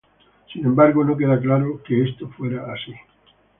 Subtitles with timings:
[0.51, 2.91] Sin embargo, no queda claro que esto fuera así.